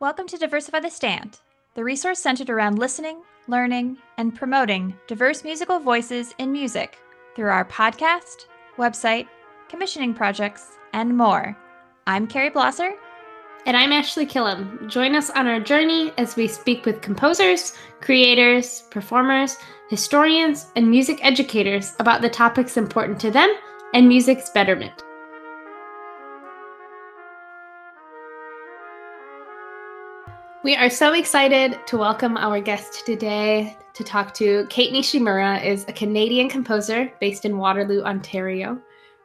[0.00, 1.38] Welcome to Diversify the Stand,
[1.76, 6.98] the resource centered around listening, learning, and promoting diverse musical voices in music
[7.36, 8.46] through our podcast,
[8.76, 9.28] website,
[9.68, 11.56] commissioning projects, and more.
[12.08, 12.90] I'm Carrie Blosser.
[13.66, 14.90] And I'm Ashley Killam.
[14.90, 19.58] Join us on our journey as we speak with composers, creators, performers,
[19.90, 23.54] historians, and music educators about the topics important to them
[23.94, 25.04] and music's betterment.
[30.64, 35.84] We are so excited to welcome our guest today to talk to Kate Nishimura is
[35.88, 38.80] a Canadian composer based in Waterloo, Ontario.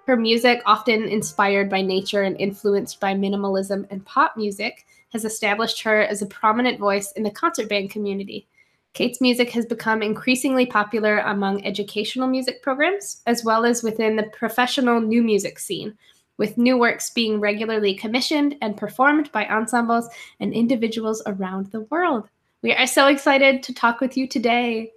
[0.05, 5.81] Her music, often inspired by nature and influenced by minimalism and pop music, has established
[5.81, 8.45] her as a prominent voice in the concert band community.
[8.91, 14.29] Kate's music has become increasingly popular among educational music programs, as well as within the
[14.33, 15.97] professional new music scene,
[16.39, 22.27] with new works being regularly commissioned and performed by ensembles and individuals around the world.
[22.63, 24.91] We are so excited to talk with you today.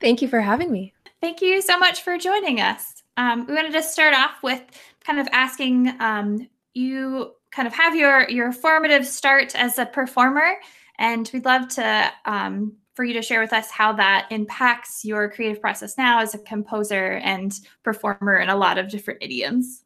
[0.00, 0.94] Thank you for having me.
[1.20, 3.02] Thank you so much for joining us.
[3.16, 4.62] Um, we wanted to start off with
[5.04, 10.54] kind of asking um, you kind of have your your formative start as a performer,
[10.98, 15.30] and we'd love to um, for you to share with us how that impacts your
[15.30, 19.81] creative process now as a composer and performer in a lot of different idioms.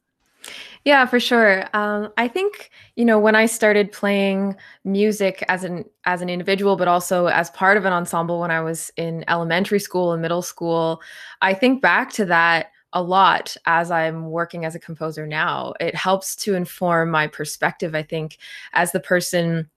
[0.85, 1.65] Yeah, for sure.
[1.75, 6.75] Um, I think you know when I started playing music as an as an individual,
[6.77, 10.41] but also as part of an ensemble when I was in elementary school and middle
[10.41, 11.01] school.
[11.41, 15.73] I think back to that a lot as I'm working as a composer now.
[15.79, 17.93] It helps to inform my perspective.
[17.95, 18.37] I think
[18.73, 19.69] as the person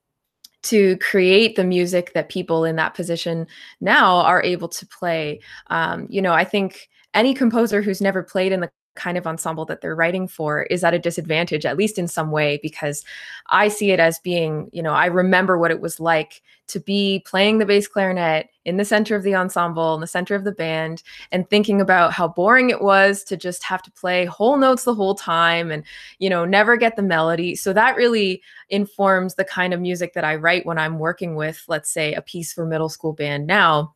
[0.62, 3.46] to create the music that people in that position
[3.80, 5.40] now are able to play.
[5.68, 9.64] Um, you know, I think any composer who's never played in the kind of ensemble
[9.64, 13.04] that they're writing for is at a disadvantage at least in some way because
[13.48, 17.22] i see it as being you know i remember what it was like to be
[17.26, 20.52] playing the bass clarinet in the center of the ensemble in the center of the
[20.52, 24.84] band and thinking about how boring it was to just have to play whole notes
[24.84, 25.82] the whole time and
[26.18, 27.56] you know never get the melody.
[27.56, 31.64] So that really informs the kind of music that i write when i'm working with
[31.68, 33.46] let's say a piece for middle school band.
[33.46, 33.94] Now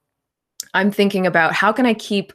[0.72, 2.32] i'm thinking about how can i keep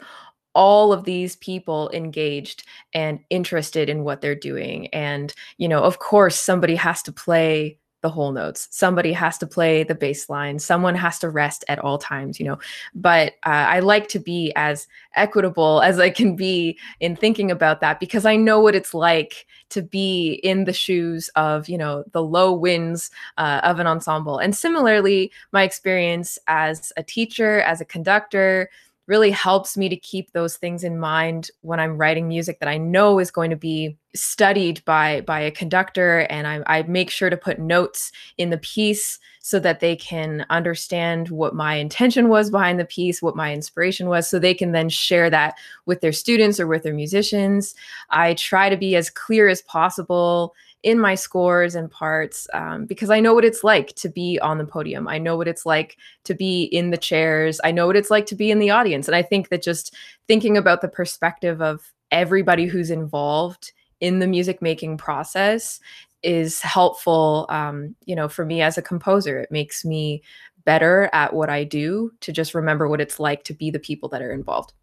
[0.59, 4.87] all of these people engaged and interested in what they're doing.
[4.87, 8.67] And you know of course somebody has to play the whole notes.
[8.71, 12.45] Somebody has to play the bass line someone has to rest at all times you
[12.45, 12.59] know.
[12.93, 17.79] But uh, i like to be as equitable as i can be in thinking about
[17.81, 22.03] that because i know what it's like to be in the shoes of you know
[22.11, 24.37] the low winds uh, of an ensemble.
[24.39, 28.69] And similarly my experience as a teacher as a conductor
[29.09, 32.77] really helps me to keep those things in mind when I'm writing music that I
[32.77, 36.19] know is going to be studied by by a conductor.
[36.29, 40.45] And I, I make sure to put notes in the piece so that they can
[40.51, 44.73] understand what my intention was behind the piece what my inspiration was so they can
[44.73, 45.55] then share that
[45.87, 47.73] with their students or with their musicians.
[48.11, 50.53] I try to be as clear as possible
[50.83, 54.57] in my scores and parts um, because I know what it's like to be on
[54.57, 55.07] the podium.
[55.07, 57.59] I know what it's like to be in the chairs.
[57.63, 59.07] I know what it's like to be in the audience.
[59.07, 59.93] And I think that just
[60.27, 65.79] thinking about the perspective of everybody who's involved in the music making process
[66.23, 70.21] is helpful um, you know for me as a composer it makes me
[70.65, 74.09] better at what i do to just remember what it's like to be the people
[74.09, 74.73] that are involved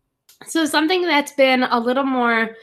[0.47, 2.56] so something that's been a little more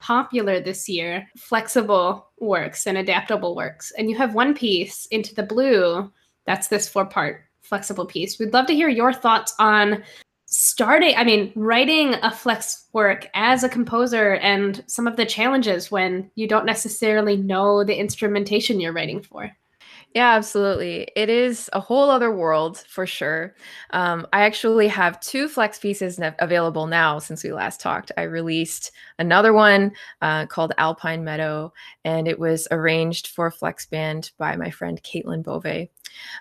[0.00, 3.92] popular this year flexible works and adaptable works.
[3.96, 6.10] And you have one piece, Into the Blue,
[6.46, 8.38] that's this four part flexible piece.
[8.38, 10.02] We'd love to hear your thoughts on
[10.46, 15.90] starting, I mean, writing a flex work as a composer and some of the challenges
[15.90, 19.50] when you don't necessarily know the instrumentation you're writing for.
[20.12, 21.06] Yeah, absolutely.
[21.14, 23.54] It is a whole other world for sure.
[23.90, 28.10] Um, I actually have two flex pieces ne- available now since we last talked.
[28.16, 28.90] I released
[29.20, 31.72] another one uh, called Alpine Meadow,
[32.04, 35.88] and it was arranged for flex band by my friend Caitlin Bove.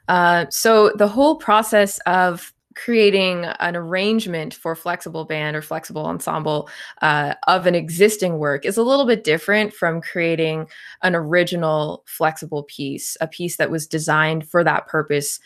[0.07, 2.51] Uh, so the whole process of
[2.83, 6.69] creating an arrangement for flexible band or flexible ensemble
[7.01, 10.67] uh, of an existing work is a little bit different from creating
[11.03, 15.39] an original flexible piece, a piece that was designed for that purpose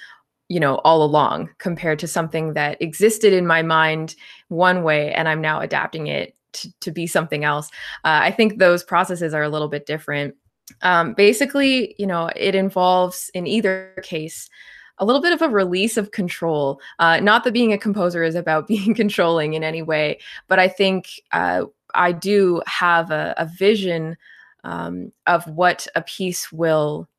[0.50, 4.14] you know all along compared to something that existed in my mind
[4.50, 7.70] one way and i'm now adapting it to, to be something else.
[8.04, 10.36] Uh, i think those processes are a little bit different.
[10.82, 14.50] Um, basically you know it involves in either case
[15.00, 16.80] a little bit of a release of control.
[17.00, 20.68] Uh, not that being a composer is about being controlling in any way, but I
[20.68, 24.18] think uh, I do have a, a vision
[24.64, 27.10] um, of what a piece will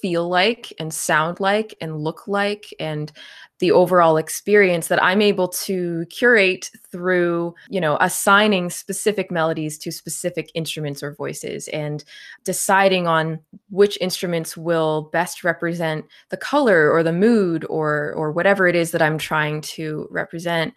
[0.00, 3.12] feel like and sound like and look like and
[3.60, 9.92] the overall experience that I'm able to curate through, you know, assigning specific melodies to
[9.92, 12.02] specific instruments or voices and
[12.44, 13.38] deciding on
[13.68, 18.92] which instruments will best represent the color or the mood or or whatever it is
[18.92, 20.74] that I'm trying to represent.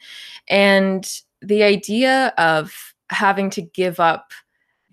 [0.50, 1.10] And
[1.42, 4.34] the idea of having to give up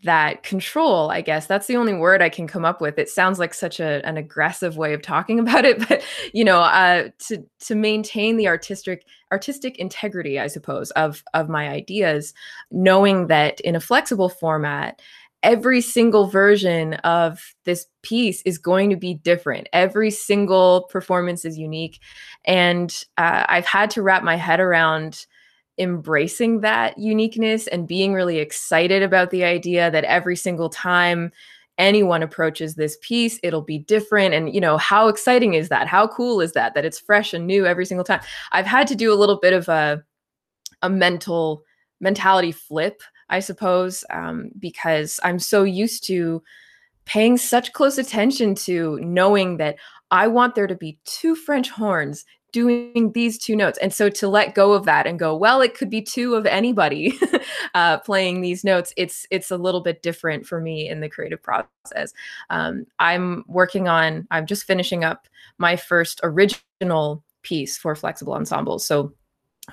[0.02, 1.46] that control i guess.
[1.46, 2.98] That's the only word i can come up with.
[2.98, 6.02] It sounds like such a, an aggressive way of talking about it but
[6.32, 11.68] you know uh, to to maintain the artistic artistic integrity i suppose of of my
[11.68, 12.34] ideas
[12.70, 15.00] knowing that in a flexible format
[15.42, 19.68] every single version of this piece is going to be different.
[19.72, 22.00] Every single performance is unique.
[22.44, 25.26] And uh, i've had to wrap my head around
[25.80, 31.32] embracing that uniqueness and being really excited about the idea that every single time
[31.78, 34.34] anyone approaches this piece it'll be different.
[34.34, 35.88] And you know how exciting is that?
[35.88, 38.20] How cool is that that it's fresh and new every single time?
[38.52, 40.02] I've had to do a little bit of a
[40.82, 41.62] a mental
[42.00, 46.42] mentality flip i suppose um, because i'm so used to
[47.04, 49.76] paying such close attention to knowing that
[50.10, 53.78] I want there to be two French horns doing these two notes.
[53.78, 56.46] And so to let go of that and go well it could be two of
[56.46, 57.18] anybody
[57.74, 61.42] uh, playing these notes it's it's a little bit different for me in the creative
[61.42, 62.12] process.
[62.50, 68.86] Um, i'm working on i'm just finishing up my first original piece for flexible ensembles
[68.86, 69.12] so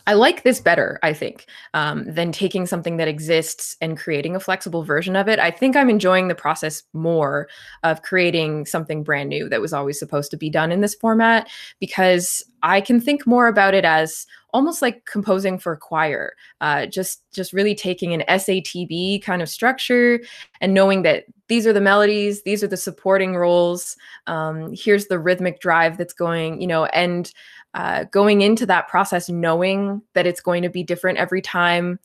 [0.06, 4.40] I like this better, I think, um, than taking something that exists and creating a
[4.40, 5.40] flexible version of it.
[5.40, 7.48] I think I'm enjoying the process more
[7.84, 11.50] of creating something brand new that was always supposed to be done in this format
[11.80, 16.86] because I can think more about it as almost like composing for a choir, uh,
[16.86, 20.20] just just really taking an SATB kind of structure
[20.62, 23.96] and knowing that these are the melodies, these are the supporting roles,
[24.26, 27.32] um, here's the rhythmic drive that's going, you know, and
[27.74, 32.00] uh, going into that process knowing that it's going to be different every time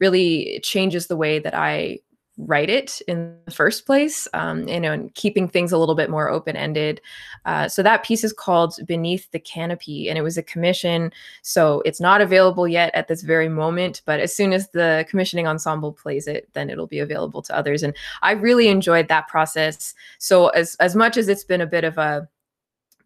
[0.00, 1.98] really changes the way that I
[2.38, 6.08] write it in the first place um, you know and keeping things a little bit
[6.08, 7.00] more open-ended.
[7.44, 11.12] Uh, so that piece is called beneath the canopy and it was a commission.
[11.42, 15.48] So it's not available yet at this very moment but as soon as the commissioning
[15.48, 17.82] ensemble plays it then it'll be available to others.
[17.82, 19.94] And i really enjoyed that process.
[20.18, 22.28] So as as much as it's been a bit of a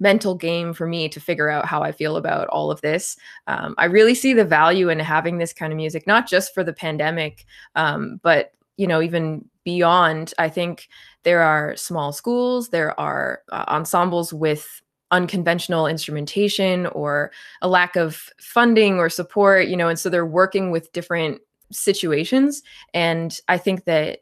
[0.02, 3.16] mental game for me to figure out how I feel about all of this.
[3.46, 6.64] Um, I really see the value in having this kind of music, not just for
[6.64, 7.46] the pandemic,
[7.76, 10.34] um, but you know even beyond.
[10.38, 10.88] I think
[11.22, 14.82] there are small schools, there are uh, ensembles with
[15.12, 20.70] unconventional instrumentation or a lack of funding or support you know and so they're working
[20.70, 21.38] with different
[21.70, 22.62] situations
[22.94, 24.20] and i think that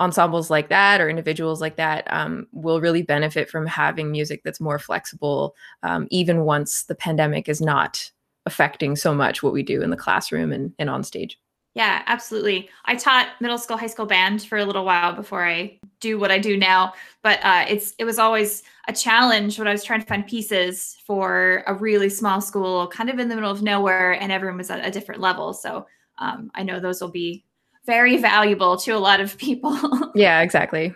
[0.00, 4.60] ensembles like that or individuals like that um, will really benefit from having music that's
[4.60, 8.10] more flexible, um, even once the pandemic is not
[8.46, 11.38] affecting so much what we do in the classroom and, and on stage.
[11.74, 12.68] Yeah, absolutely.
[12.86, 16.32] I taught middle school, high school band for a little while before I do what
[16.32, 16.94] I do now.
[17.22, 20.96] But uh, it's it was always a challenge when I was trying to find pieces
[21.06, 24.70] for a really small school, kind of in the middle of nowhere, and everyone was
[24.70, 25.52] at a different level.
[25.52, 25.86] So
[26.18, 27.44] um, I know those will be
[27.90, 29.76] very valuable to a lot of people.
[30.14, 30.94] yeah, exactly.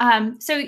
[0.00, 0.64] Um, so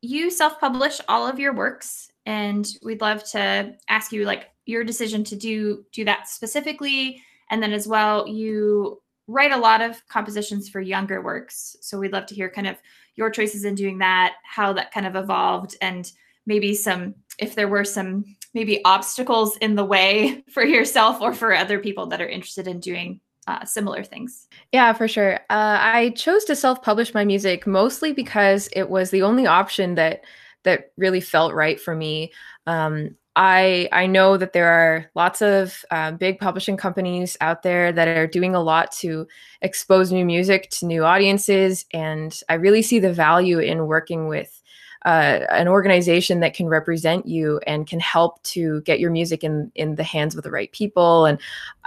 [0.00, 5.24] you self-publish all of your works, and we'd love to ask you like your decision
[5.24, 10.70] to do do that specifically, and then as well you write a lot of compositions
[10.70, 11.76] for younger works.
[11.82, 12.76] So we'd love to hear kind of
[13.14, 16.10] your choices in doing that, how that kind of evolved, and
[16.46, 21.54] maybe some if there were some maybe obstacles in the way for yourself or for
[21.54, 24.46] other people that are interested in doing uh, similar things.
[24.72, 25.36] Yeah, for sure.
[25.48, 30.22] Uh, I chose to self-publish my music mostly because it was the only option that
[30.64, 32.30] that really felt right for me.
[32.66, 37.90] Um, I I know that there are lots of uh, big publishing companies out there
[37.90, 39.26] that are doing a lot to
[39.62, 44.62] expose new music to new audiences, and I really see the value in working with
[45.06, 49.70] uh, an organization that can represent you and can help to get your music in
[49.74, 51.38] in the hands of the right people and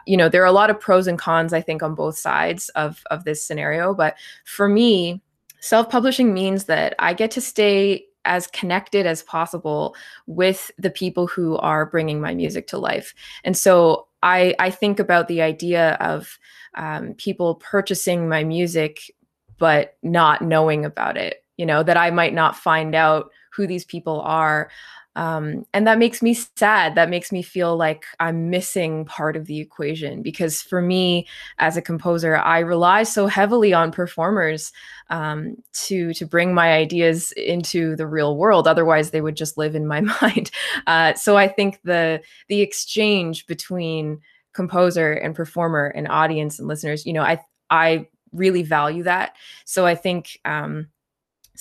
[0.05, 2.69] you know there are a lot of pros and cons i think on both sides
[2.69, 4.15] of of this scenario but
[4.45, 5.21] for me
[5.59, 9.95] self-publishing means that i get to stay as connected as possible
[10.27, 13.15] with the people who are bringing my music to life.
[13.43, 16.37] And so i i think about the idea of
[16.75, 19.11] um, people purchasing my music
[19.57, 23.83] but not knowing about it you know that i might not find out who these
[23.83, 24.69] people are
[25.15, 26.95] um, and that makes me sad.
[26.95, 31.27] That makes me feel like i'm missing part of the equation because for me
[31.57, 34.71] as a composer i rely so heavily on performers
[35.09, 38.67] um, to to bring my ideas into the real world.
[38.67, 40.51] Otherwise they would just live in my mind.
[40.87, 44.19] Uh, so i think the the exchange between
[44.53, 47.39] composer and performer and audience and listeners you know i
[47.69, 49.35] i really value that.
[49.65, 50.87] So i think um,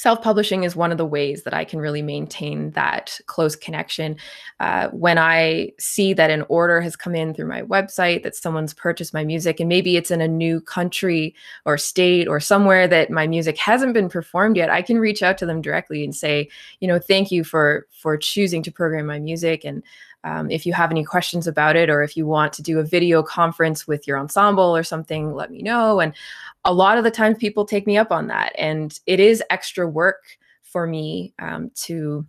[0.00, 4.16] self publishing is one of the ways that I can really maintain that close connection.
[4.58, 8.72] Uh, when I see that an order has come in through my website, that someone's
[8.72, 11.34] purchased my music, and maybe it's in a new country
[11.66, 15.36] or state or somewhere that my music hasn't been performed yet, I can reach out
[15.36, 16.48] to them directly and say,
[16.80, 19.82] you know, thank you for for choosing to program my music and
[20.24, 22.84] um, if you have any questions about it, or if you want to do a
[22.84, 26.00] video conference with your ensemble or something, let me know.
[26.00, 26.14] And
[26.64, 28.52] a lot of the times people take me up on that.
[28.58, 30.22] And it is extra work
[30.62, 32.26] for me um, to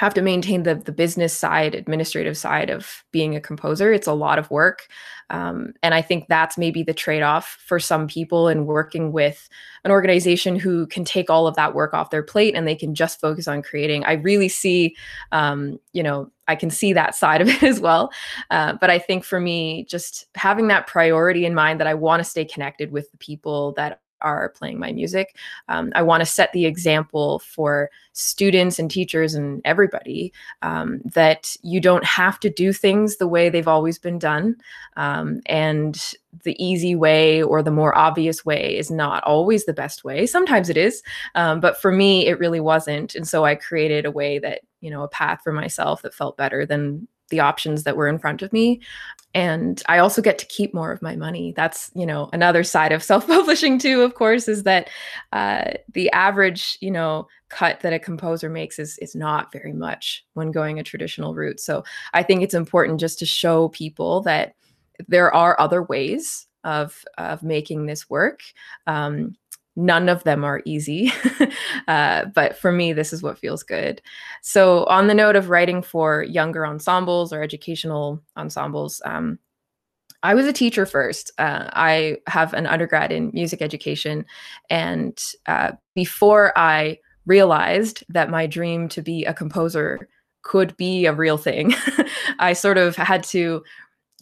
[0.00, 3.92] have to maintain the the business side administrative side of being a composer.
[3.92, 4.88] It's a lot of work.
[5.28, 9.48] Um, and i think that's maybe the trade-off for some people in working with
[9.84, 12.96] an organization who can take all of that work off their plate and they can
[12.96, 14.04] just focus on creating.
[14.04, 14.96] I really see
[15.32, 18.10] um, you know i can see that side of it as well.
[18.50, 22.20] Uh, but i think for me just having that priority in mind that i want
[22.20, 25.36] to stay connected with the people that are playing my music.
[25.68, 31.56] Um, I want to set the example for students and teachers and everybody um, that
[31.62, 34.56] you don't have to do things the way they've always been done.
[34.96, 40.04] Um, and the easy way or the more obvious way is not always the best
[40.04, 40.26] way.
[40.26, 41.02] Sometimes it is.
[41.34, 43.14] Um, but for me, it really wasn't.
[43.14, 46.36] And so I created a way that, you know, a path for myself that felt
[46.36, 48.80] better than the options that were in front of me
[49.34, 51.52] and i also get to keep more of my money.
[51.56, 54.88] That's you know another side of self-publishing too of course is that
[55.32, 60.24] uh, the average you know cut that a composer makes is is not very much
[60.34, 61.60] when going a traditional route.
[61.60, 61.84] So
[62.14, 64.54] i think it's important just to show people that
[65.08, 68.40] there are other ways of of making this work.
[68.86, 69.36] Um,
[69.76, 71.12] none of them are easy
[71.88, 74.02] uh, but for me this is what feels good.
[74.42, 79.38] So on the note of writing for younger ensembles or educational ensembles um,
[80.22, 81.30] i was a teacher first.
[81.38, 84.24] Uh, i have an undergrad in music education
[84.68, 90.08] and uh, before i realized that my dream to be a composer
[90.42, 91.74] could be a real thing
[92.38, 93.62] i sort of had to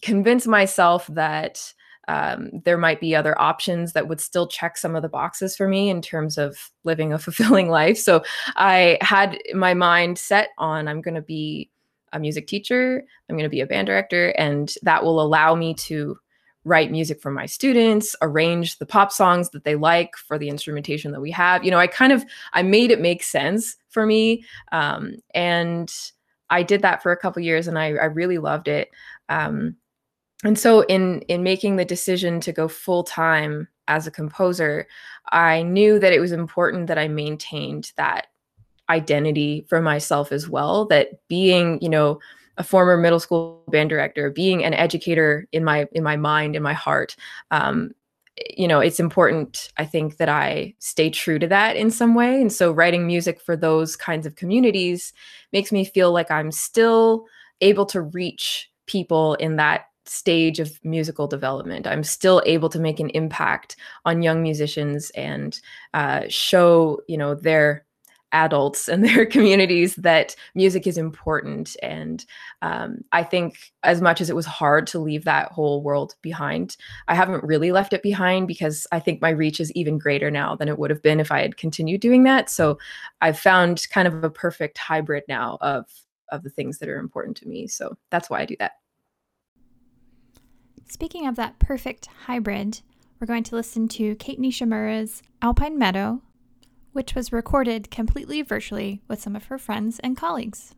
[0.02, 1.72] convince myself that
[2.08, 5.68] um, there might be other options that would still check some of the boxes for
[5.68, 7.98] me in terms of living a fulfilling life.
[7.98, 8.24] So
[8.56, 11.70] I had my mind set on I'm going to be
[12.14, 15.74] a music teacher, I'm going to be a band director, and that will allow me
[15.74, 16.18] to
[16.64, 21.12] write music for my students arrange the pop songs that they like for the instrumentation
[21.12, 24.44] that we have you know i kind of i made it make sense for me
[24.72, 26.10] um, and
[26.50, 28.90] i did that for a couple years and I, I really loved it
[29.28, 29.76] um,
[30.44, 34.86] and so in in making the decision to go full time as a composer
[35.32, 38.28] i knew that it was important that i maintained that
[38.90, 42.18] identity for myself as well that being you know
[42.56, 46.62] a former middle school band director being an educator in my in my mind in
[46.62, 47.16] my heart
[47.50, 47.92] um,
[48.56, 52.40] you know it's important i think that i stay true to that in some way.
[52.40, 55.12] And so writing music for those kinds of communities
[55.52, 57.26] makes me feel like i'm still
[57.60, 61.86] able to reach people in that stage of musical development.
[61.86, 65.58] I'm still able to make an impact on young musicians and
[65.94, 67.84] uh, show, you know, their
[68.32, 71.76] adults and their communities that music is important.
[71.82, 72.24] And
[72.62, 76.76] um, I think as much as it was hard to leave that whole world behind,
[77.08, 80.54] I haven't really left it behind because I think my reach is even greater now
[80.54, 82.50] than it would have been if I had continued doing that.
[82.50, 82.78] So
[83.20, 85.86] I've found kind of a perfect hybrid now of
[86.30, 87.66] of the things that are important to me.
[87.66, 88.72] So that's why I do that.
[90.90, 92.80] Speaking of that perfect hybrid,
[93.20, 96.22] we're going to listen to Kate Nishimura's Alpine Meadow,
[96.92, 100.74] which was recorded completely virtually with some of her friends and colleagues.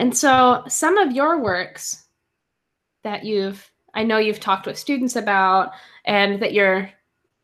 [0.00, 2.06] And so some of your works
[3.04, 5.72] that you've, I know you've talked with students about
[6.06, 6.90] and that you're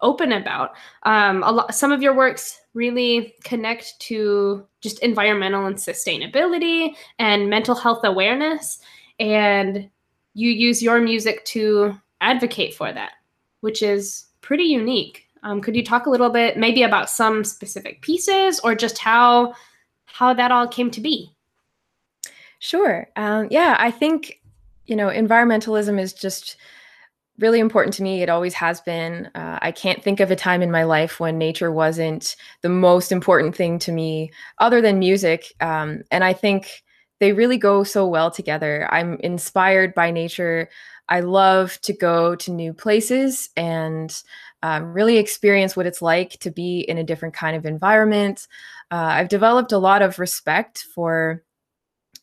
[0.00, 0.70] open about,
[1.02, 7.50] um, a lot, some of your works really connect to just environmental and sustainability and
[7.50, 8.78] mental health awareness.
[9.20, 9.90] And
[10.32, 13.12] you use your music to advocate for that,
[13.60, 15.26] which is pretty unique.
[15.42, 19.52] Um, could you talk a little bit maybe about some specific pieces or just how
[20.06, 21.35] how that all came to be?
[22.58, 23.06] Sure.
[23.16, 24.40] Um, yeah, I think
[24.86, 26.56] you know environmentalism is just
[27.38, 28.22] really important to me.
[28.22, 29.30] It always has been.
[29.34, 33.12] Uh, I can't think of a time in my life when nature wasn't the most
[33.12, 35.54] important thing to me, other than music.
[35.60, 36.84] Um, and I think
[37.20, 38.88] they really go so well together.
[38.92, 40.68] I'm inspired by nature.
[41.08, 44.14] I love to go to new places and
[44.62, 48.48] um, really experience what it's like to be in a different kind of environment.
[48.90, 51.42] Uh, I've developed a lot of respect for,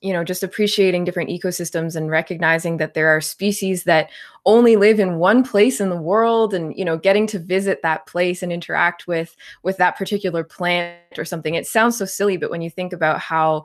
[0.03, 4.09] you know, just appreciating different ecosystems and recognizing that there are species that
[4.45, 8.05] only live in one place in the world, and you know, getting to visit that
[8.05, 11.55] place and interact with with that particular plant or something.
[11.55, 13.63] It sounds so silly, but when you think about how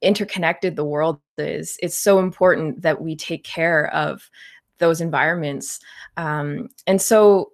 [0.00, 4.30] interconnected the world is, it's so important that we take care of
[4.78, 5.80] those environments.
[6.16, 7.50] Um, and so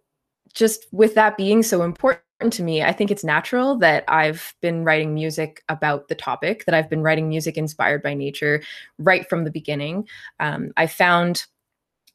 [0.53, 4.85] just with that being so important to me, I think it's natural that I've been
[4.85, 8.63] writing music about the topic, that I've been writing music inspired by nature
[8.99, 10.09] right from the beginning.
[10.39, 11.45] Um, I found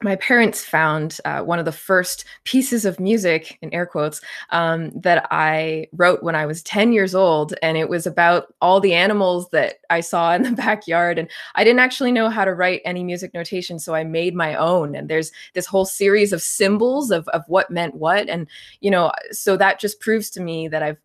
[0.04, 4.92] my parents found uh, one of the first pieces of music in air quotes um,
[4.92, 8.94] that i wrote when i was 10 years old and it was about all the
[8.94, 12.82] animals that i saw in the backyard and i didn't actually know how to write
[12.84, 17.10] any music notation so i made my own and there's this whole series of symbols
[17.12, 18.48] of, of what meant what and
[18.82, 20.98] you know so that just proves to me that i've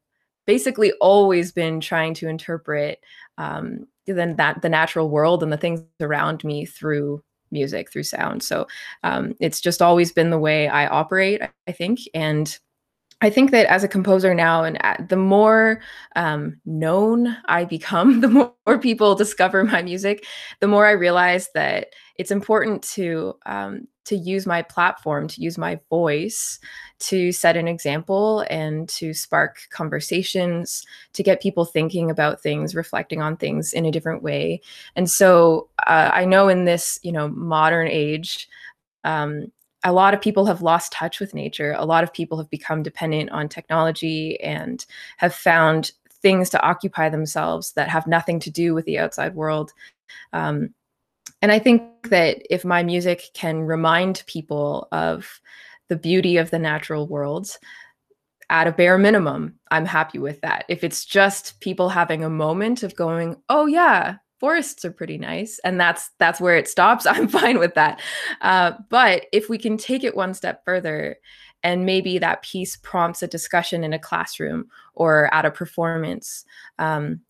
[0.47, 3.01] basically always been trying to interpret
[3.39, 8.43] um, then that the natural world and the things around me through music through sound.
[8.43, 8.67] So
[9.03, 12.01] um, it's just always been the way I operate, I think.
[12.15, 12.59] And
[13.23, 15.81] I think that as a composer now, and the more
[16.17, 20.25] um, known I become, the more people discover my music,
[20.61, 25.59] the more I realize that it's important to um, to use my platform, to use
[25.59, 26.59] my voice,
[27.01, 33.21] to set an example and to spark conversations, to get people thinking about things, reflecting
[33.21, 34.61] on things in a different way.
[34.97, 38.49] And so uh, I know in this, you know, modern age,
[39.05, 39.53] um,
[39.85, 41.75] a lot of people have lost touch with nature.
[41.77, 44.85] A lot of people have become dependent on technology and
[45.17, 49.73] have found things to occupy themselves that have nothing to do with the outside world.
[50.33, 50.75] Um,
[51.43, 55.41] and I think that if my music can remind people of
[55.89, 57.57] the beauty of the natural world,
[58.51, 60.65] at a bare minimum, I'm happy with that.
[60.69, 65.61] If it's just people having a moment of going, oh, yeah, forests are pretty nice
[65.65, 68.01] and that's that's where it stops i'm fine with that
[68.41, 71.17] uh, but if we can take it one step further
[71.63, 76.45] and maybe that piece prompts a discussion in a classroom or at a performance
[76.79, 77.21] um,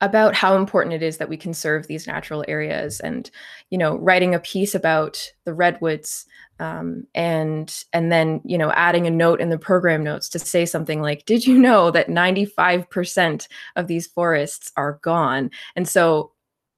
[0.00, 3.30] about how important it is that we conserve these natural areas and
[3.70, 6.26] you know writing a piece about the redwoods
[6.60, 10.66] um, and and then you know adding a note in the program notes to say
[10.66, 15.50] something like did you know that 95% of these forests are gone?
[15.76, 16.32] And so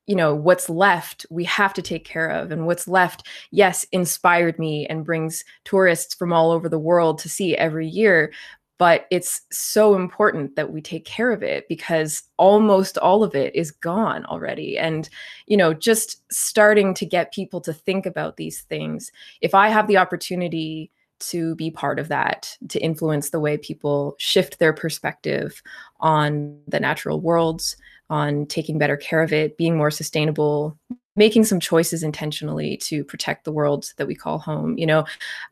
[0.07, 4.59] you know what's left we have to take care of and what's left yes inspired
[4.59, 8.33] me and brings tourists from all over the world to see every year
[8.81, 13.55] but it's so important that we take care of it because almost all of it
[13.55, 14.77] is gone already.
[14.77, 15.09] And
[15.51, 19.13] you know just starting to get people to think about these things
[19.43, 24.15] if i have the opportunity to be part of that to influence the way people
[24.19, 25.63] shift their perspective
[25.99, 27.77] on the natural worlds
[28.09, 30.79] on taking better care of it being more sustainable
[31.17, 35.05] making some choices intentionally to protect the world that we call home you know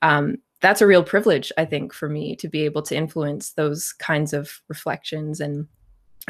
[0.03, 3.92] um, that's a real privilege i think for me to be able to influence those
[3.94, 5.66] kinds of reflections and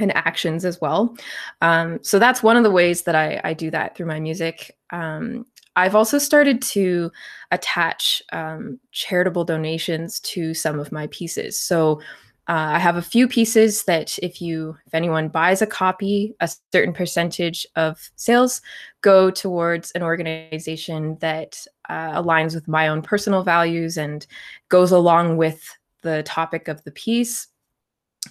[0.00, 1.14] and actions as well.
[1.60, 4.76] Um, so that's one of the ways that I, I do that through my music.
[4.90, 5.44] Um,
[5.76, 7.10] i've also started to
[7.52, 11.58] attach um, charitable donations to some of my pieces.
[11.58, 12.00] So
[12.48, 16.50] uh, I have a few pieces that if you if anyone buys a copy, a
[16.72, 18.62] certain percentage of sales
[19.02, 24.26] go towards an organization that uh, aligns with my own personal values and
[24.68, 27.48] goes along with the topic of the piece.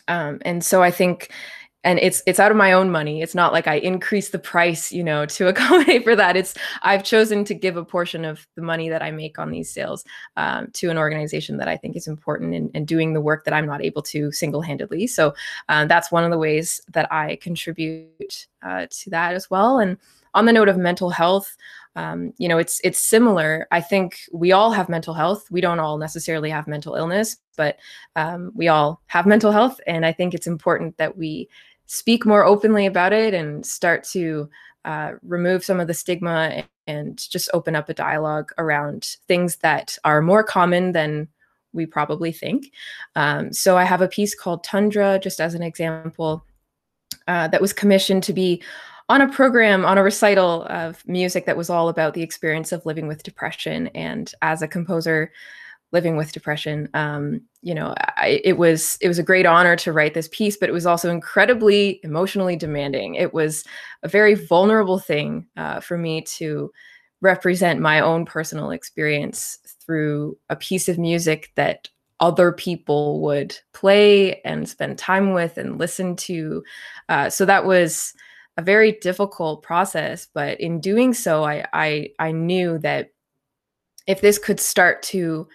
[0.08, 1.32] Um, and so I think
[1.84, 3.22] and it's it's out of my own money.
[3.22, 6.36] It's not like i increase the price you know to accommodate for that.
[6.36, 9.70] It's i've chosen to give a portion of the money that i make on these
[9.70, 10.04] sales
[10.36, 13.54] um, to an organization that i think is important in, in, doing the work that
[13.54, 15.08] i'm not able to single-handedly.
[15.08, 15.34] So
[15.70, 19.80] um, that's one of the ways that i contribute uh, to that as well.
[19.80, 19.98] And
[20.34, 21.56] on the note of mental health,
[21.97, 23.67] um, you know, it's it's similar.
[23.71, 25.49] I think we all have mental health.
[25.49, 27.77] We don't all necessarily have mental illness, but
[28.15, 31.49] um, we all have mental health, and I think it's important that we
[31.88, 34.47] speak more openly about it and start to
[34.86, 39.97] uh, remove some of the stigma and just open up a dialogue around things that
[40.03, 41.27] are more common than
[41.73, 42.71] we probably think.
[43.15, 46.45] Um, so I have a piece called Tundra, just as an example,
[47.27, 48.62] uh, that was commissioned to be
[49.10, 52.86] on a program, on a recital of music that was all about the experience of
[52.86, 53.88] living with depression.
[53.88, 55.32] And as a composer,
[55.91, 59.93] living with depression um, you know I, it was it was a great honor to
[59.93, 63.63] write this piece but it was also incredibly emotionally demanding it was
[64.04, 66.72] a very vulnerable thing uh, for me to
[67.22, 71.89] represent my own personal experience through a piece of music that
[72.20, 76.63] other people would play and spend time with and listen to
[77.10, 78.13] uh, so that was
[78.58, 83.12] a very difficult process but in doing so i i, I knew that
[84.08, 85.48] if this could start to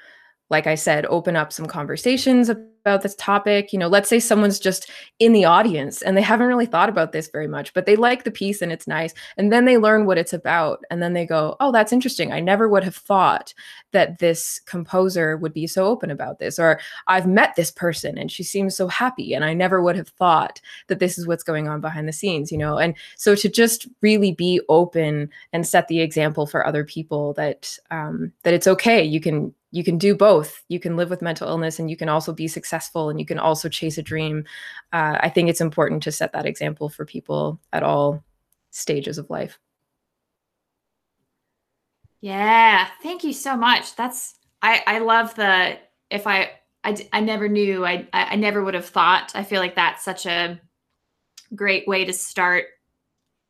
[0.53, 2.51] like I said, open up some conversations
[2.85, 3.73] about this topic.
[3.73, 7.12] You know, let's say someone's just in the audience and they haven't really thought about
[7.12, 9.14] this very much, but they like the piece and it's nice.
[9.37, 10.83] And then they learn what it's about.
[10.90, 12.33] And then they go, oh, that's interesting.
[12.33, 13.55] I never would have thought
[13.92, 16.59] that this composer would be so open about this.
[16.59, 19.33] Or I've met this person and she seems so happy.
[19.33, 22.51] And I never would have thought that this is what's going on behind the scenes,
[22.51, 22.79] you know?
[22.79, 27.79] And so to just really be open and set the example for other people that,
[27.90, 29.03] um, that it's okay.
[29.05, 30.62] You can, you can do both.
[30.68, 33.38] You can live with mental illness and you can also be successful and you can
[33.38, 34.44] also chase a dream.
[34.92, 38.22] Uh, I think it's important to set that example for people at all
[38.70, 39.58] stages of life.
[42.20, 43.96] Yeah, thank you so much.
[43.96, 45.78] That's I I love the
[46.11, 46.50] if I
[46.85, 49.32] I, I never knew I I never would have thought.
[49.35, 50.61] I feel like that's such a
[51.54, 52.66] great way to start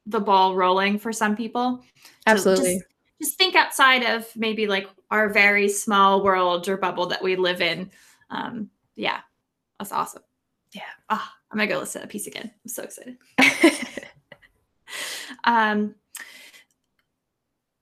[0.07, 1.85] the ball rolling for some people.
[2.27, 2.77] Absolutely.
[2.77, 2.87] Just,
[3.23, 7.61] just think outside of maybe like our very small world or bubble that we live
[7.61, 7.91] in.
[8.31, 9.21] Um, yeah,
[9.79, 10.23] that's awesome.
[10.75, 10.83] Yeah.
[11.09, 12.51] Oh, I'm gonna go listen to a piece again.
[12.65, 13.17] I'm so excited.
[15.45, 15.95] um,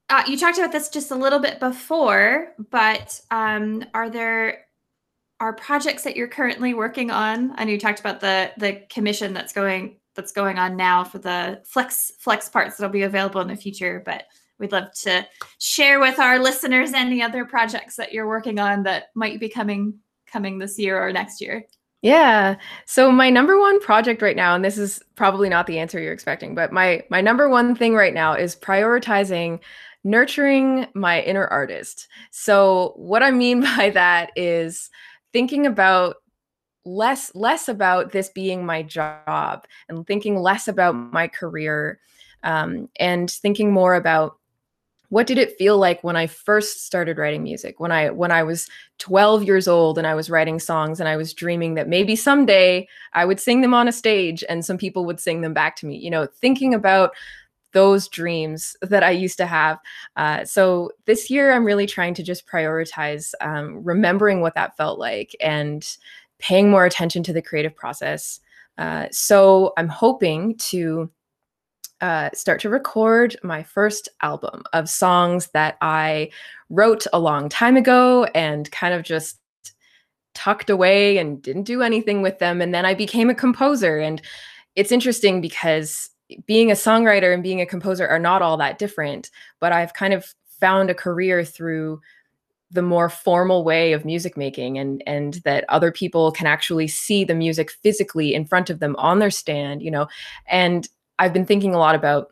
[0.08, 4.66] uh, you talked about this just a little bit before, but um, are there
[5.38, 7.52] are projects that you're currently working on?
[7.56, 11.18] I know you talked about the the commission that's going that's going on now for
[11.18, 14.24] the flex flex parts that'll be available in the future, but
[14.60, 15.26] we'd love to
[15.58, 19.94] share with our listeners any other projects that you're working on that might be coming
[20.26, 21.64] coming this year or next year.
[22.02, 22.56] Yeah.
[22.86, 26.12] So my number one project right now and this is probably not the answer you're
[26.12, 29.58] expecting, but my my number one thing right now is prioritizing
[30.04, 32.08] nurturing my inner artist.
[32.30, 34.90] So what I mean by that is
[35.32, 36.16] thinking about
[36.86, 42.00] less less about this being my job and thinking less about my career
[42.42, 44.39] um, and thinking more about
[45.10, 47.78] what did it feel like when i first started writing music?
[47.78, 48.68] When i when i was
[48.98, 52.88] 12 years old and i was writing songs and i was dreaming that maybe someday
[53.12, 55.86] i would sing them on a stage and some people would sing them back to
[55.86, 57.10] me you know thinking about
[57.72, 59.78] those dreams that i used to have.
[60.16, 64.98] Uh, so this year i'm really trying to just prioritize um, remembering what that felt
[64.98, 65.96] like and
[66.38, 68.40] paying more attention to the creative process.
[68.78, 71.10] Uh, so i'm hoping to
[72.00, 76.30] uh, start to record my first album of songs that I
[76.68, 79.38] wrote a long time ago and kind of just
[80.34, 82.60] tucked away and didn't do anything with them.
[82.60, 83.98] And then I became a composer.
[83.98, 84.22] And
[84.76, 86.10] it's interesting because
[86.46, 90.14] being a songwriter and being a composer are not all that different, but I've kind
[90.14, 92.00] of found a career through
[92.70, 97.24] the more formal way of music making and and that other people can actually see
[97.24, 100.06] the music physically in front of them on their stand you know
[100.46, 100.88] and
[101.20, 102.28] I've been thinking a lot about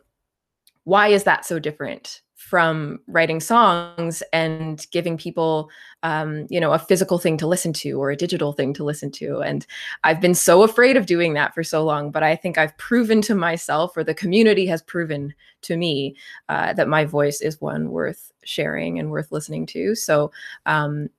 [0.83, 5.69] why is that so different from writing songs and giving people
[6.03, 9.11] um, you know a physical thing to listen to or a digital thing to listen
[9.11, 9.41] to.
[9.41, 9.67] And
[10.03, 13.21] i've been so afraid of doing that for so long but i think i've proven
[13.23, 16.15] to myself or the community has proven to me
[16.47, 19.93] uh, that my voice is one worth sharing and worth listening to.
[19.93, 20.31] So
[20.65, 21.09] um,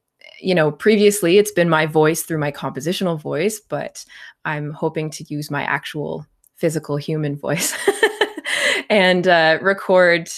[0.40, 4.04] you know previously it's been my voice through my compositional voice but
[4.44, 6.26] i'm hoping to use my actual
[6.60, 7.74] physical human voice
[8.90, 10.28] and uh, record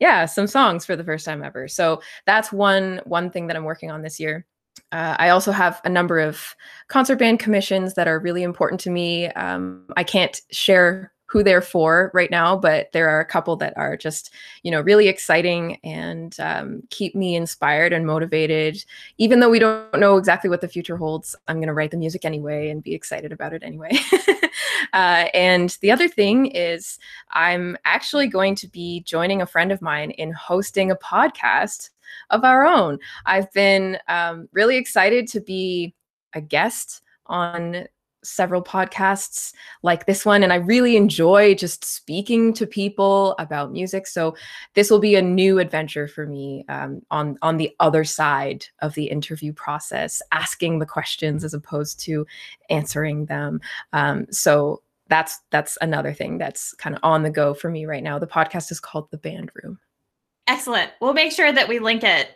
[0.00, 3.64] yeah some songs for the first time ever so that's one one thing that i'm
[3.64, 4.44] working on this year
[4.92, 6.56] uh, I also have a number of
[6.88, 9.26] concert band commissions that are really important to me.
[9.32, 13.76] Um, I can't share who they're for right now, but there are a couple that
[13.76, 18.82] are just, you know, really exciting and um, keep me inspired and motivated.
[19.18, 21.98] Even though we don't know exactly what the future holds, I'm going to write the
[21.98, 23.90] music anyway and be excited about it anyway.
[24.94, 26.98] uh, and the other thing is,
[27.30, 31.90] I'm actually going to be joining a friend of mine in hosting a podcast
[32.30, 32.98] of our own.
[33.26, 35.94] I've been um, really excited to be
[36.32, 37.86] a guest on
[38.22, 39.52] several podcasts
[39.82, 44.06] like this one and I really enjoy just speaking to people about music.
[44.06, 44.36] So
[44.74, 48.94] this will be a new adventure for me um, on on the other side of
[48.94, 52.26] the interview process asking the questions as opposed to
[52.70, 53.60] answering them.
[53.92, 58.02] Um, so that's that's another thing that's kind of on the go for me right
[58.02, 58.18] now.
[58.18, 59.78] The podcast is called the band room.
[60.46, 60.90] Excellent.
[61.00, 62.30] We'll make sure that we link it.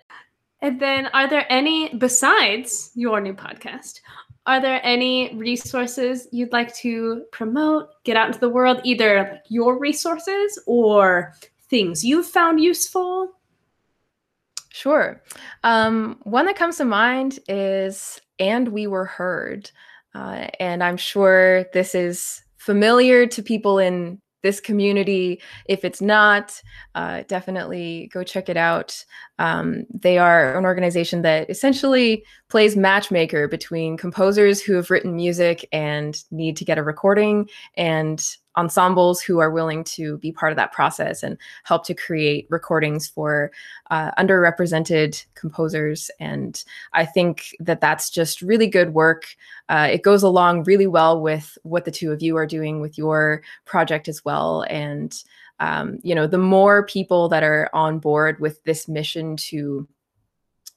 [0.60, 4.00] And then, are there any, besides your new podcast,
[4.46, 9.42] are there any resources you'd like to promote, get out into the world, either like
[9.48, 11.34] your resources or
[11.68, 13.30] things you've found useful?
[14.70, 15.22] Sure.
[15.62, 19.70] Um, one that comes to mind is And We Were Heard.
[20.14, 25.40] Uh, and I'm sure this is familiar to people in this community.
[25.66, 26.60] If it's not,
[26.94, 29.04] uh, definitely go check it out.
[29.42, 35.68] Um, they are an organization that essentially plays matchmaker between composers who have written music
[35.72, 38.24] and need to get a recording and
[38.56, 43.08] ensembles who are willing to be part of that process and help to create recordings
[43.08, 43.50] for
[43.90, 46.08] uh, underrepresented composers.
[46.20, 49.34] And I think that that's just really good work.
[49.68, 52.96] Uh, it goes along really well with what the two of you are doing with
[52.96, 54.64] your project as well.
[54.70, 55.20] And
[55.62, 59.86] um, you know, the more people that are on board with this mission to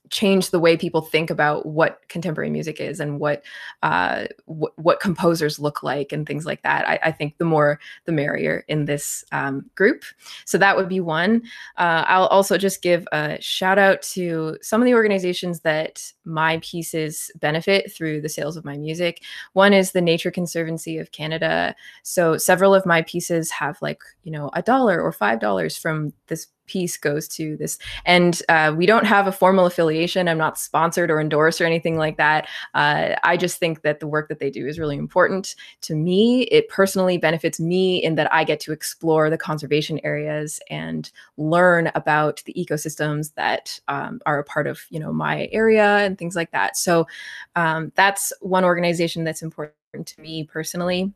[0.09, 3.43] change the way people think about what contemporary music is and what
[3.83, 6.87] uh, wh- what composers look like and things like that.
[6.87, 10.03] I, I think the more the merrier in this um, group.
[10.45, 11.43] So that would be one.
[11.77, 16.59] Uh, I'll also just give a shout out to some of the organizations that my
[16.61, 19.21] pieces benefit through the sales of my music.
[19.53, 21.75] One is the Nature Conservancy of Canada.
[22.03, 26.13] So several of my pieces have like you know a dollar or five dollars from
[26.27, 30.27] this piece goes to this and uh, we don't have a formal affiliation.
[30.27, 32.47] I'm not sponsored or endorsed or anything like that.
[32.73, 36.43] Uh, i just think that the work that they do is really important to me.
[36.43, 41.91] It personally benefits me in that i get to explore the conservation areas and learn
[41.95, 46.35] about the ecosystems that um, are a part of you know my area and things
[46.35, 46.77] like that.
[46.77, 47.07] So
[47.55, 49.75] um, that's one organization that's important
[50.05, 51.13] to me personally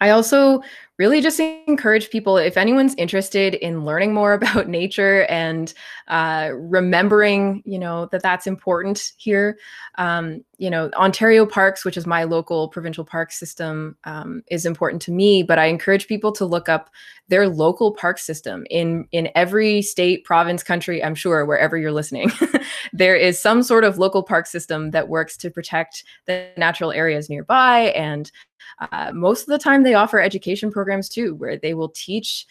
[0.00, 0.62] I also
[0.98, 5.72] really just encourage people if anyone's interested in learning more about nature and
[6.08, 9.58] uh, remembering, you know, that that's important here.
[9.96, 15.00] Um, you know, Ontario Parks, which is my local provincial park system, um, is important
[15.02, 15.44] to me.
[15.44, 16.90] But I encourage people to look up
[17.28, 21.02] their local park system in in every state, province, country.
[21.04, 22.32] I'm sure wherever you're listening,
[22.92, 27.30] there is some sort of local park system that works to protect the natural areas
[27.30, 28.32] nearby and
[28.78, 32.46] uh, most of the time, they offer education programs too, where they will teach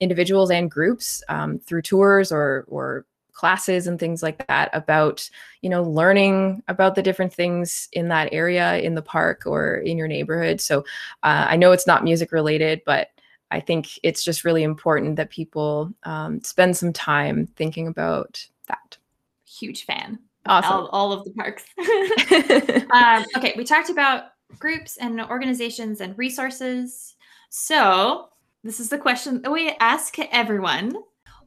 [0.00, 3.04] individuals and groups um, through tours or or
[3.38, 5.30] classes and things like that about
[5.62, 9.96] you know learning about the different things in that area in the park or in
[9.96, 10.60] your neighborhood.
[10.60, 10.80] So
[11.22, 13.10] uh, i know it's not music related but
[13.52, 18.98] i think it's just really important that people um, spend some time thinking about that.
[19.46, 20.72] Huge fan awesome.
[20.72, 21.64] all, all of the parks.
[22.92, 27.16] Um, okay we talked about groups and organizations and resources.
[27.50, 28.28] So,
[28.64, 30.94] this is the question that we ask everyone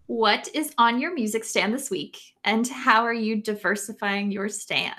[0.07, 4.95] What is on your music stand this week, and how are you diversifying your stand?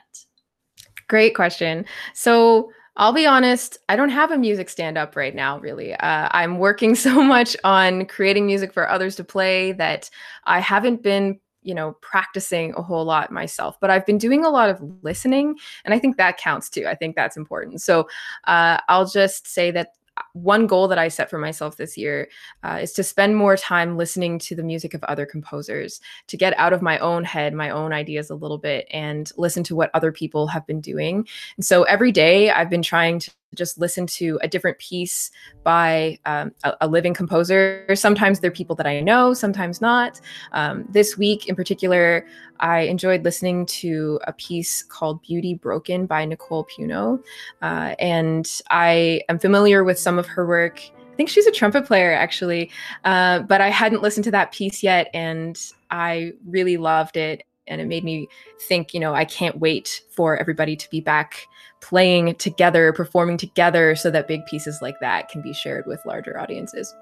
[1.09, 1.85] Great question.
[2.15, 5.95] So, I'll be honest, I don't have a music stand up right now, really.
[5.95, 10.11] Uh, I'm working so much on creating music for others to play that
[10.45, 14.51] I haven't been you know practicing a whole lot myself but i've been doing a
[14.51, 18.09] lot of listening and i think that counts too i think that's important so
[18.45, 19.95] uh, i'll just say that
[20.35, 22.29] one goal that I set for myself this year
[22.63, 26.57] uh, is to spend more time listening to the music of other composers, to get
[26.59, 29.91] out of my own head, my own ideas a little bit, and listen to what
[29.95, 31.27] other people have been doing.
[31.57, 35.31] And so every day I've been trying to just listen to a different piece
[35.63, 37.87] by um, a, a, living composer.
[37.95, 40.21] Sometimes they're people that I know, sometimes not.
[40.53, 42.27] Um, this week in particular,
[42.61, 47.23] I enjoyed listening to a piece called Beauty Broken by Nicole Piunno.
[47.61, 50.81] Uh, and I am familiar with some of her work.
[51.13, 52.71] I think she's a trumpet player, actually,
[53.05, 55.61] uh, but I hadn't listened to that piece yet, and
[55.91, 58.29] I really loved it and it made me
[58.69, 61.47] think, you know, I can't wait for everybody to be back
[61.81, 66.39] playing together, performing together, so that big pieces like that can be shared with larger
[66.39, 66.95] audiences.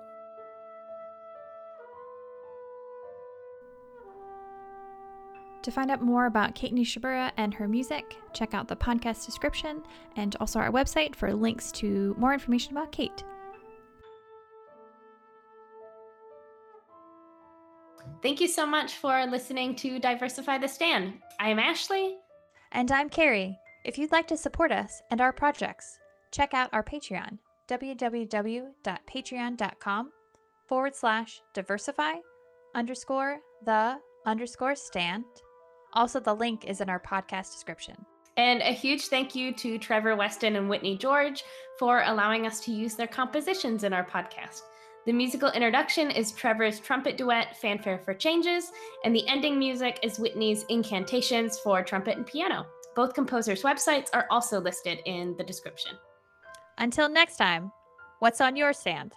[5.62, 9.82] To find out more about Kate Nishimura and her music, check out the podcast description
[10.16, 13.22] and also our website for links to more information about Kate.
[18.22, 21.14] Thank you so much for listening to Diversify the Stand.
[21.38, 22.16] I'm Ashley.
[22.72, 23.56] And I'm Carrie.
[23.84, 25.98] If you'd like to support us and our projects,
[26.30, 30.10] check out our Patreon, www.patreon.com
[30.68, 32.12] forward slash diversify
[32.74, 33.96] underscore the
[34.26, 35.24] underscore stand.
[35.94, 37.96] Also, the link is in our podcast description.
[38.36, 41.42] And a huge thank you to Trevor Weston and Whitney George
[41.78, 44.62] for allowing us to use their compositions in our podcast.
[45.06, 48.70] The musical introduction is Trevor's trumpet duet, Fanfare for Changes,
[49.02, 52.66] and the ending music is Whitney's Incantations for trumpet and piano.
[52.94, 55.92] Both composers' websites are also listed in the description.
[56.76, 57.72] Until next time,
[58.18, 59.14] what's on your stand?